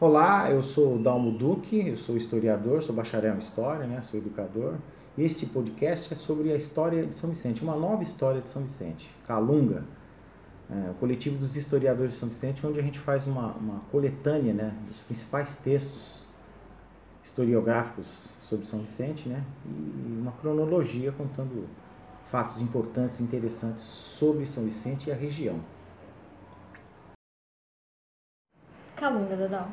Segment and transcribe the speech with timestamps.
[0.00, 4.00] Olá, eu sou Dalmo Duque, eu sou historiador, sou bacharel em História, né?
[4.00, 4.78] sou educador.
[5.18, 9.10] Este podcast é sobre a história de São Vicente, uma nova história de São Vicente,
[9.26, 9.84] Calunga,
[10.70, 14.54] é, o coletivo dos historiadores de São Vicente, onde a gente faz uma, uma coletânea
[14.54, 16.24] né, dos principais textos
[17.22, 21.68] historiográficos sobre São Vicente, né, e uma cronologia contando
[22.28, 25.60] fatos importantes, interessantes sobre São Vicente e a região.
[28.96, 29.68] Calunga, Dadal.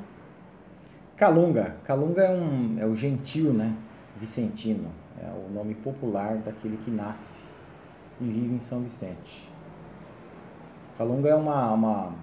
[1.17, 1.75] Calunga.
[1.83, 3.75] Calunga é, um, é o gentil, né?
[4.19, 4.91] Vicentino.
[5.19, 7.43] É o nome popular daquele que nasce
[8.21, 9.49] e vive em São Vicente.
[10.95, 12.13] Calunga é uma, uma,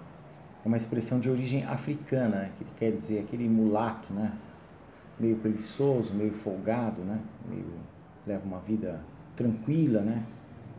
[0.63, 2.51] uma expressão de origem africana, né?
[2.57, 4.31] que quer dizer aquele mulato, né?
[5.19, 7.19] Meio preguiçoso, meio folgado, né?
[7.49, 7.73] Meio,
[8.25, 9.01] leva uma vida
[9.35, 10.23] tranquila, né?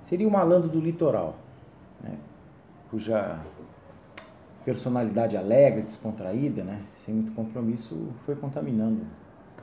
[0.02, 1.36] Seria o malandro do litoral,
[2.02, 2.16] né?
[2.90, 3.38] cuja
[4.66, 6.82] personalidade alegre, descontraída, né?
[6.96, 9.02] sem muito compromisso, foi contaminando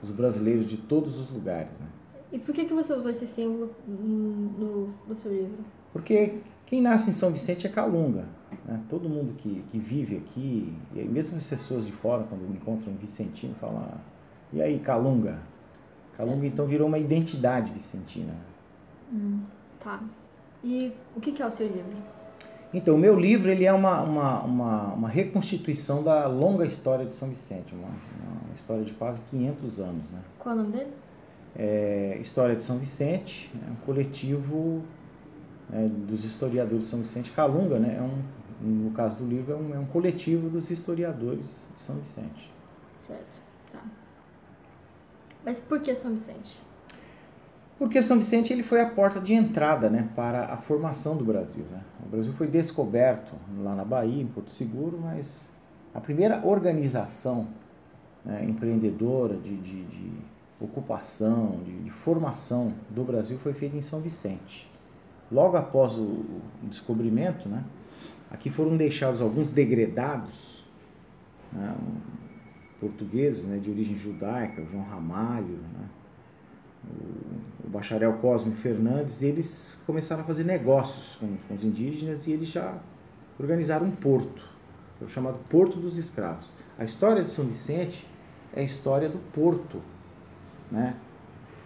[0.01, 1.77] os brasileiros de todos os lugares.
[1.77, 1.87] Né?
[2.31, 5.57] E por que, que você usou esse símbolo no, no seu livro?
[5.91, 8.25] Porque quem nasce em São Vicente é Calunga.
[8.65, 8.81] Né?
[8.87, 12.95] Todo mundo que, que vive aqui, e mesmo as pessoas de fora, quando encontram um
[12.95, 13.97] vicentino, falam, ah,
[14.53, 15.37] e aí, Calunga?
[16.15, 18.33] Calunga, então, virou uma identidade vicentina.
[19.11, 19.41] Hum,
[19.83, 20.01] tá.
[20.63, 21.97] E o que, que é o seu livro?
[22.73, 27.15] Então, o meu livro ele é uma, uma, uma, uma, reconstituição da longa história de
[27.15, 30.09] São Vicente, uma, uma história de quase 500 anos.
[30.09, 30.19] Né?
[30.39, 30.91] Qual é o nome dele?
[31.55, 34.81] É, história de São Vicente, é um coletivo
[35.71, 37.31] é, dos historiadores de São Vicente.
[37.31, 38.23] Calunga, né, é um,
[38.67, 42.51] no caso do livro, é um, é um coletivo dos historiadores de São Vicente.
[43.05, 43.83] Certo, tá.
[45.45, 46.59] Mas por que São Vicente?
[47.83, 51.65] Porque São Vicente ele foi a porta de entrada né, para a formação do Brasil.
[51.69, 51.81] Né?
[52.05, 55.49] O Brasil foi descoberto lá na Bahia, em Porto Seguro, mas
[55.93, 57.45] a primeira organização
[58.23, 60.11] né, empreendedora de, de, de
[60.61, 64.71] ocupação, de, de, formação do Brasil foi feita em São Vicente.
[65.29, 66.23] Logo após o
[66.61, 67.65] descobrimento, né,
[68.31, 70.63] aqui foram deixados alguns degredados
[71.51, 71.75] né,
[72.79, 75.89] portugueses né, de origem judaica, João Ramalho, né,
[77.65, 82.49] o, bacharel Cosme Fernandes, eles começaram a fazer negócios com, com os indígenas e eles
[82.49, 82.77] já
[83.39, 84.43] organizaram um porto,
[85.01, 86.53] é o chamado Porto dos Escravos.
[86.77, 88.07] A história de São Vicente
[88.53, 89.81] é a história do porto,
[90.71, 90.95] né,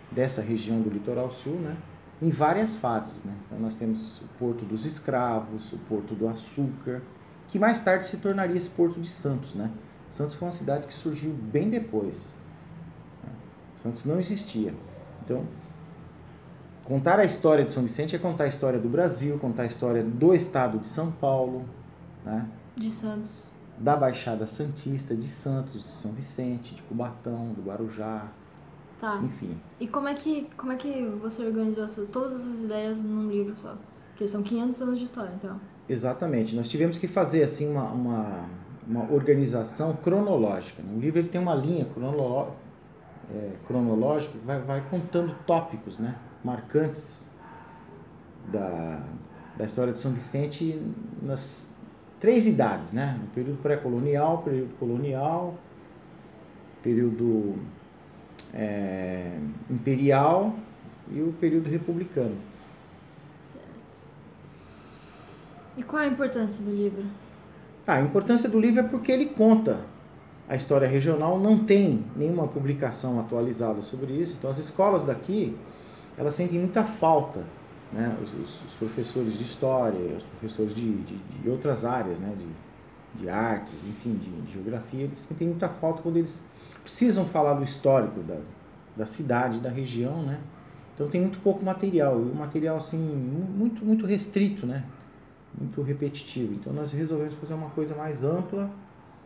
[0.10, 1.76] dessa região do litoral sul, né,
[2.22, 3.24] em várias fases.
[3.24, 3.34] Né?
[3.46, 7.02] Então nós temos o Porto dos Escravos, o Porto do Açúcar,
[7.48, 9.54] que mais tarde se tornaria esse Porto de Santos.
[9.54, 9.72] Né?
[10.10, 12.36] Santos foi uma cidade que surgiu bem depois.
[13.24, 13.30] Né.
[13.78, 14.74] Santos não existia.
[15.28, 15.44] Então,
[16.86, 20.02] contar a história de São Vicente é contar a história do Brasil, contar a história
[20.02, 21.66] do estado de São Paulo,
[22.24, 22.48] né?
[22.78, 23.46] De Santos.
[23.78, 28.28] Da Baixada Santista, de Santos, de São Vicente, de Cubatão, do Guarujá.
[29.02, 29.20] Tá.
[29.22, 29.60] Enfim.
[29.82, 33.56] E como é que, como é que você organizou essas, todas essas ideias num livro
[33.58, 33.76] só?
[34.12, 35.60] Porque são 500 anos de história, então.
[35.90, 36.56] Exatamente.
[36.56, 38.46] Nós tivemos que fazer assim uma, uma,
[38.88, 40.82] uma organização cronológica.
[40.82, 42.67] O livro ele tem uma linha cronológica
[43.34, 47.30] é, cronológica vai, vai contando tópicos né, marcantes
[48.52, 49.04] da,
[49.58, 50.82] da história de São Vicente
[51.22, 51.74] nas
[52.20, 53.18] três idades, né?
[53.22, 55.56] No período pré-colonial, período colonial,
[56.82, 57.56] período
[58.54, 59.38] é,
[59.70, 60.56] imperial
[61.12, 62.38] e o período republicano.
[63.48, 63.68] Certo.
[65.76, 67.04] E qual a importância do livro?
[67.86, 69.82] Ah, a importância do livro é porque ele conta
[70.50, 74.35] a história regional não tem nenhuma publicação atualizada sobre isso.
[74.38, 75.56] Então as escolas daqui,
[76.18, 77.44] elas sentem muita falta,
[77.91, 78.18] né?
[78.24, 82.34] Os, os, os professores de história, os professores de, de, de outras áreas, né?
[82.38, 86.46] De, de artes, enfim, de, de, geografia, eles sentem muita falta quando eles
[86.84, 88.38] precisam falar do histórico da,
[88.96, 90.40] da cidade, da região, né?
[90.96, 94.84] Então tem muito pouco material, e um material assim muito muito restrito, né?
[95.59, 96.53] Muito repetitivo.
[96.53, 98.69] Então nós resolvemos fazer uma coisa mais ampla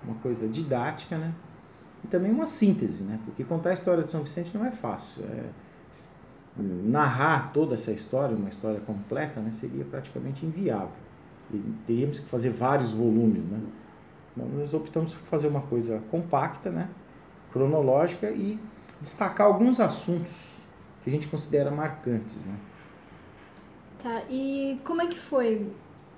[0.03, 1.34] uma coisa didática, né?
[2.03, 3.20] E também uma síntese, né?
[3.25, 5.23] Porque contar a história de São Vicente não é fácil.
[5.25, 5.49] É,
[6.58, 10.90] narrar toda essa história, uma história completa, né, seria praticamente inviável.
[11.53, 13.59] E teríamos que fazer vários volumes, né?
[14.35, 16.90] Então, nós optamos por fazer uma coisa compacta, né?
[17.52, 18.59] Cronológica e
[19.02, 20.61] destacar alguns assuntos
[21.03, 22.55] que a gente considera marcantes, né?
[24.02, 25.67] Tá, e como é que foi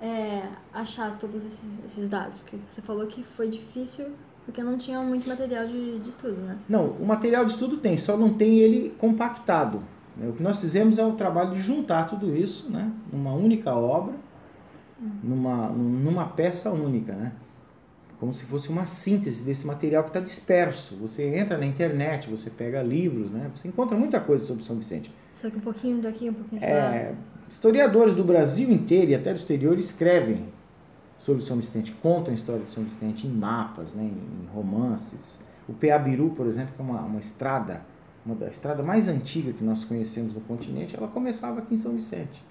[0.00, 0.42] é,
[0.72, 2.36] achar todos esses, esses dados?
[2.38, 4.06] Porque você falou que foi difícil
[4.44, 6.58] porque não tinha muito material de, de estudo, né?
[6.68, 9.82] Não, o material de estudo tem, só não tem ele compactado.
[10.16, 10.28] Né?
[10.28, 12.92] O que nós fizemos é o trabalho de juntar tudo isso né?
[13.10, 14.14] numa única obra,
[15.00, 15.10] uhum.
[15.22, 17.32] numa, numa peça única, né?
[18.20, 20.96] como se fosse uma síntese desse material que está disperso.
[20.96, 23.50] Você entra na internet, você pega livros, né?
[23.54, 25.12] Você encontra muita coisa sobre São Vicente.
[25.34, 27.16] Só que um pouquinho daqui, um pouquinho de É, lá.
[27.50, 30.46] historiadores do Brasil inteiro e até do exterior escrevem
[31.18, 35.42] sobre São Vicente, contam a história de São Vicente em mapas, né, em romances.
[35.68, 37.80] O Peabiru, por exemplo, que é uma, uma estrada,
[38.24, 41.92] uma da estrada mais antiga que nós conhecemos no continente, ela começava aqui em São
[41.92, 42.42] Vicente.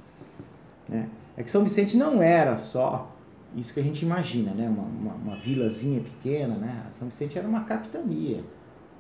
[0.89, 1.07] Né?
[1.38, 3.12] É que São Vicente não era só
[3.56, 4.68] isso que a gente imagina, né?
[4.68, 6.56] uma, uma, uma vilazinha pequena.
[6.56, 6.83] Né?
[6.97, 8.44] São Vicente era uma capitania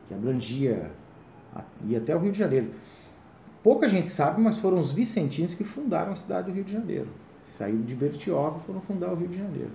[0.07, 0.91] que abrangia,
[1.87, 2.71] ia até o Rio de Janeiro.
[3.63, 7.07] Pouca gente sabe, mas foram os vicentinos que fundaram a cidade do Rio de Janeiro.
[7.57, 9.71] Saíram de Bertioga e foram fundar o Rio de Janeiro.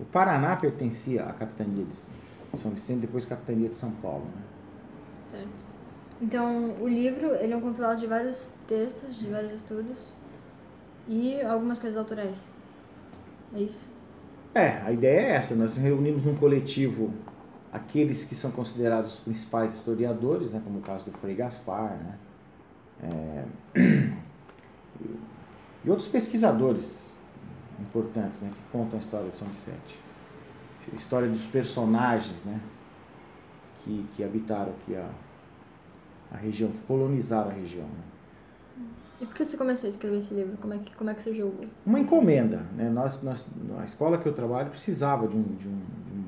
[0.00, 4.24] O Paraná pertencia à capitania de São Vicente, depois capitania de São Paulo.
[4.24, 4.42] Né?
[5.28, 5.66] Certo.
[6.22, 9.98] Então, o livro, ele é um compilado de vários textos, de vários estudos
[11.06, 12.48] e algumas coisas autorais.
[13.54, 13.88] É isso?
[14.54, 15.54] É, a ideia é essa.
[15.54, 17.12] Nós reunimos num coletivo
[17.70, 22.14] aqueles que são considerados os principais historiadores, né, como o caso do Frei Gaspar, né,
[23.02, 23.44] é,
[25.84, 27.16] e outros pesquisadores
[27.80, 30.00] importantes né, que contam a história de São Vicente.
[30.92, 32.60] A história dos personagens né,
[33.82, 35.08] que, que habitaram aqui a,
[36.32, 37.86] a região, que colonizaram a região.
[37.86, 38.84] Né.
[39.20, 40.56] E por que você começou a escrever esse livro?
[40.58, 41.54] Como é que, como é que surgiu?
[41.86, 42.66] Uma encomenda.
[42.76, 42.90] Né?
[42.90, 46.24] Nós, nós, a escola que eu trabalho precisava de, um, de, um, de, um,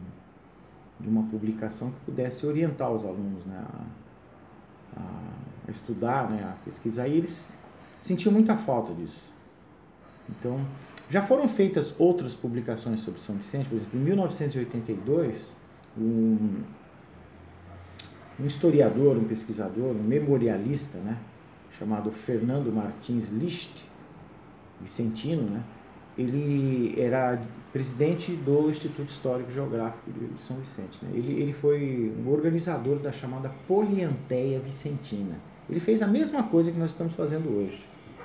[1.00, 3.62] de uma publicação que pudesse orientar os alunos né?
[4.96, 5.02] a, a,
[5.68, 6.42] a estudar, né?
[6.42, 7.58] a pesquisar, e eles
[8.00, 9.22] sentiam muita falta disso.
[10.28, 10.60] Então,
[11.10, 15.56] já foram feitas outras publicações sobre São Vicente, por exemplo, em 1982,
[15.96, 16.62] um,
[18.40, 21.18] um historiador, um pesquisador, um memorialista, né?
[21.78, 23.84] chamado Fernando Martins Licht,
[24.80, 25.62] vicentino, né?
[26.16, 27.40] Ele era
[27.72, 30.98] presidente do Instituto Histórico Geográfico de São Vicente.
[31.04, 31.12] Né?
[31.14, 35.36] Ele, ele foi um organizador da chamada Polianteia Vicentina.
[35.68, 37.84] Ele fez a mesma coisa que nós estamos fazendo hoje,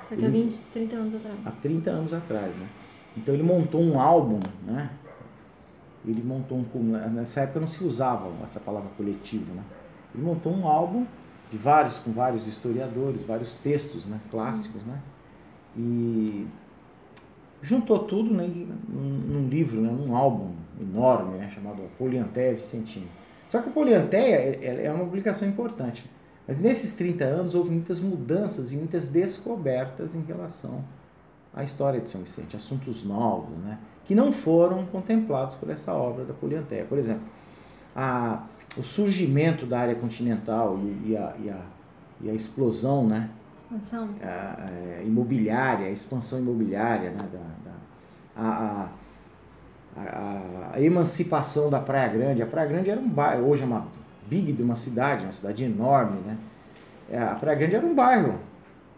[0.09, 1.37] Só que há 20, 30 anos atrás.
[1.45, 2.67] há 30 anos atrás, né?
[3.17, 4.89] Então ele montou um álbum, né?
[6.05, 6.81] Ele montou um
[7.13, 9.63] nessa época não se usava essa palavra coletivo, né?
[10.13, 11.05] Ele montou um álbum
[11.51, 14.99] de vários com vários historiadores, vários textos, né, clássicos, né?
[15.77, 16.45] E
[17.61, 18.49] juntou tudo né,
[18.89, 23.07] num, livro, né, num álbum enorme, né, chamado Polianteia Vicentina.
[23.49, 26.03] Só que a Polianteia é, é uma publicação importante.
[26.47, 30.83] Mas nesses 30 anos houve muitas mudanças e muitas descobertas em relação
[31.53, 36.25] à história de São Vicente, assuntos novos, né, que não foram contemplados por essa obra
[36.25, 36.83] da Polianteia.
[36.85, 37.21] Por exemplo,
[37.95, 38.43] a,
[38.75, 41.61] o surgimento da área continental e, e a, e, a,
[42.21, 44.09] e a explosão, né, Expansão.
[44.21, 47.39] a imobiliária, a expansão imobiliária, né, da,
[48.39, 48.89] da-
[50.73, 52.41] a emancipação da Praia Grande.
[52.41, 53.85] A Praia Grande era um bairro, hoje é uma
[54.29, 56.37] big de uma cidade, uma cidade enorme, né?
[57.09, 58.39] É, A Praia Grande era um bairro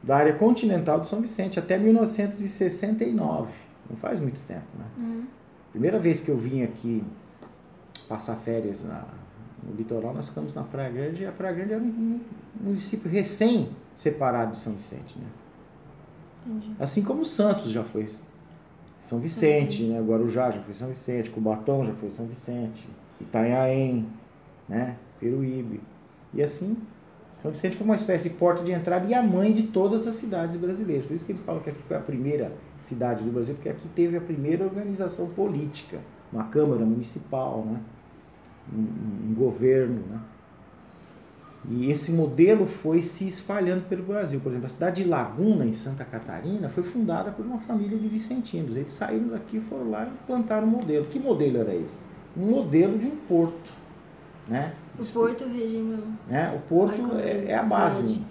[0.03, 3.51] da área continental de São Vicente até 1969.
[3.89, 4.85] Não faz muito tempo, né?
[4.97, 5.23] Uhum.
[5.71, 7.03] Primeira vez que eu vim aqui
[8.07, 9.05] passar férias na-
[9.63, 12.19] no litoral, nós ficamos na Praia Grande e a Praia Grande era um, um
[12.63, 15.25] município recém separado de São Vicente, né?
[16.45, 16.75] Entendi.
[16.79, 18.07] Assim como Santos já foi
[19.01, 19.99] São Vicente, né?
[20.01, 22.87] Guarujá já foi São Vicente, Cubatão já foi São Vicente,
[23.19, 24.07] Itanhaém,
[24.69, 24.95] né?
[25.19, 25.81] Peruíbe.
[26.33, 26.77] E assim,
[27.41, 30.15] São Vicente foi uma espécie de porta de entrada e a mãe de todas as
[30.15, 31.05] cidades brasileiras.
[31.05, 33.87] Por isso que ele fala que aqui foi a primeira cidade do Brasil, porque aqui
[33.95, 35.99] teve a primeira organização política,
[36.31, 37.79] uma Câmara Municipal, né?
[38.73, 40.19] um, um governo, né?
[41.67, 44.39] E esse modelo foi se espalhando pelo Brasil.
[44.39, 48.07] Por exemplo, a cidade de Laguna, em Santa Catarina, foi fundada por uma família de
[48.07, 48.77] vicentinos.
[48.77, 51.07] Eles saíram daqui, foram lá e plantaram um modelo.
[51.07, 51.99] Que modelo era esse?
[52.37, 53.73] Um modelo de um porto.
[54.47, 54.73] Né?
[54.99, 56.03] O Porto regindo.
[56.27, 56.53] Né?
[56.55, 58.21] O porto é, é a base.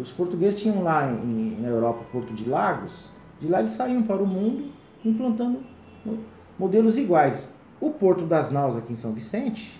[0.00, 3.10] Os portugueses tinham lá em, na Europa o Porto de Lagos.
[3.40, 4.70] De lá eles saíam para o mundo
[5.04, 5.60] implantando
[6.04, 6.18] mo-
[6.58, 7.54] modelos iguais.
[7.80, 9.78] O Porto das Naus aqui em São Vicente,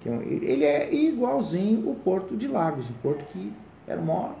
[0.00, 3.52] que é um- ele é igualzinho o Porto de Lagos, um porto que
[3.86, 4.36] era o maior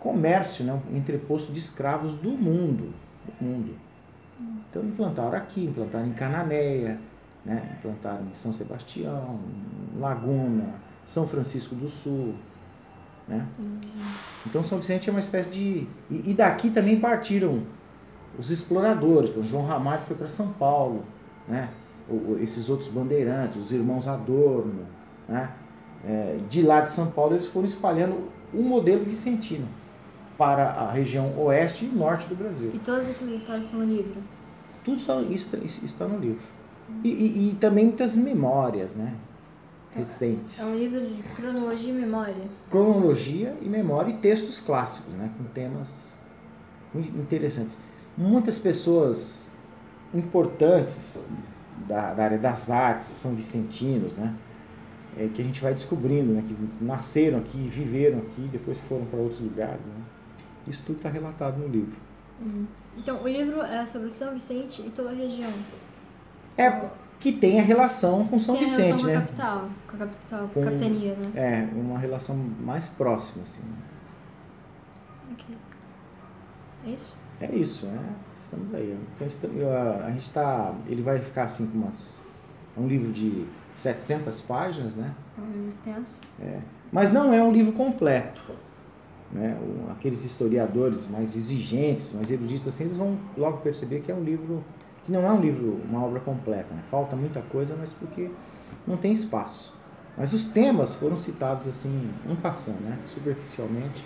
[0.00, 0.78] comércio, né?
[0.92, 2.92] um entreposto de escravos do mundo.
[3.24, 3.74] Do mundo.
[4.70, 6.98] Então implantaram aqui, implantaram em Cananéia,
[7.48, 7.76] né?
[7.78, 9.40] implantaram em São Sebastião,
[9.98, 10.74] Laguna,
[11.04, 12.34] São Francisco do Sul.
[13.26, 13.44] Né?
[14.46, 15.86] Então São Vicente é uma espécie de.
[16.10, 17.62] E, e daqui também partiram
[18.38, 19.36] os exploradores.
[19.36, 21.04] O João Ramalho foi para São Paulo,
[21.46, 21.68] né?
[22.08, 24.86] O- esses outros bandeirantes, os irmãos Adorno.
[25.28, 25.50] Né?
[26.06, 29.66] É, de lá de São Paulo eles foram espalhando o modelo vicentino
[30.38, 32.70] para a região oeste e norte do Brasil.
[32.72, 34.22] E todas essas histórias estão no livro.
[34.84, 36.40] Tudo está, está no livro.
[37.04, 39.14] E, e, e também muitas memórias, né?
[39.94, 40.60] Recentes.
[40.60, 42.44] É um livro de cronologia e memória.
[42.70, 45.30] Cronologia e memória e textos clássicos, né?
[45.36, 46.16] Com temas
[46.92, 47.78] muito interessantes.
[48.16, 49.50] Muitas pessoas
[50.14, 51.28] importantes
[51.86, 54.34] da, da área das artes, são vicentinos, né?
[55.16, 56.44] É, que a gente vai descobrindo, né?
[56.46, 60.02] Que nasceram aqui, viveram aqui, depois foram para outros lugares, né?
[60.66, 61.96] Isso tudo está relatado no livro.
[62.40, 62.66] Uhum.
[62.96, 65.52] Então, o livro é sobre São Vicente e toda a região.
[66.58, 66.88] É
[67.20, 69.12] que tem a relação com São tem a Vicente, né?
[69.12, 71.30] com a capital, com a capital, Com- capitania, né?
[71.34, 73.62] É, uma relação mais próxima, assim.
[75.32, 75.56] Ok.
[76.86, 77.16] É isso?
[77.40, 78.14] É isso, né?
[78.42, 78.98] Estamos aí.
[79.16, 80.74] Então, a, a gente tá.
[80.86, 82.22] Ele vai ficar assim com umas.
[82.76, 85.14] É um livro de 700 páginas, né?
[85.36, 86.20] É um livro extenso.
[86.90, 88.40] Mas não é um livro completo.
[89.30, 89.56] Né?
[89.90, 94.64] Aqueles historiadores mais exigentes, mais eruditos, assim, eles vão logo perceber que é um livro
[95.08, 96.72] que não é um livro, uma obra completa.
[96.74, 96.82] Né?
[96.90, 98.30] Falta muita coisa, mas porque
[98.86, 99.74] não tem espaço.
[100.18, 102.98] Mas os temas foram citados assim, um passando, né?
[103.06, 104.04] superficialmente,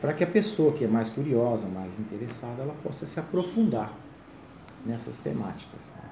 [0.00, 3.92] para que a pessoa que é mais curiosa, mais interessada, ela possa se aprofundar
[4.86, 5.92] nessas temáticas.
[5.96, 6.10] né?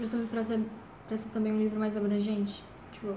[0.00, 0.60] Justamente ter,
[1.06, 2.64] pra ser também um livro mais abrangente.
[2.90, 3.14] Tipo,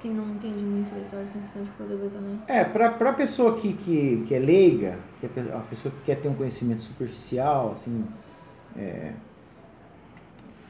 [0.00, 2.40] quem não entende muito da história de São Vicente poder ler também.
[2.48, 6.20] É, para a pessoa que, que, que é leiga, que é a pessoa que quer
[6.20, 8.04] ter um conhecimento superficial, assim,
[8.76, 9.12] é,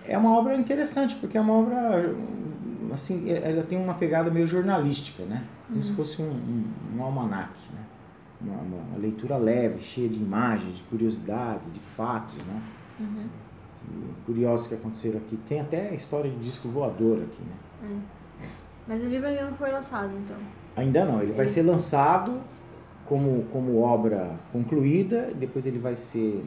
[0.07, 2.15] é uma obra interessante, porque é uma obra,
[2.93, 5.45] assim, é- ela tem uma pegada meio jornalística, né?
[5.69, 6.65] Como se fosse um, um,
[6.99, 7.81] um almanaque, né?
[8.41, 12.63] Uma, uma- leitura leve, cheia de imagens, de curiosidades, de fatos, né?
[13.01, 13.27] Uhum.
[13.91, 15.37] E curiosos que aconteceram aqui.
[15.49, 18.01] Tem até a história de disco voador aqui, né?
[18.87, 20.37] Mas o livro ainda não foi lançado, então.
[20.77, 22.41] Ainda não, ele vai Ele- ser lançado
[23.07, 26.45] como, como obra concluída, depois ele vai ser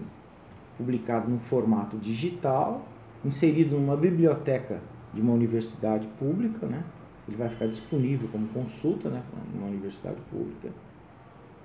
[0.78, 2.86] publicado num formato digital,
[3.24, 4.82] inserido numa biblioteca
[5.14, 6.84] de uma universidade pública, né?
[7.28, 10.70] Ele vai ficar disponível como consulta, né, numa universidade pública.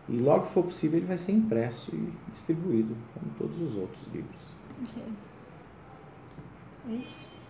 [0.08, 4.06] E logo que for possível ele vai ser impresso e distribuído, como todos os outros
[4.12, 4.40] livros.
[4.82, 5.02] Ok.
[6.88, 7.28] É isso?